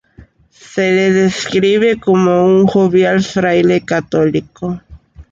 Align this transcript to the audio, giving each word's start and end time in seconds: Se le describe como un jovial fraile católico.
Se 0.49 0.93
le 0.93 1.13
describe 1.13 1.99
como 1.99 2.43
un 2.43 2.65
jovial 2.65 3.21
fraile 3.21 3.85
católico. 3.85 4.81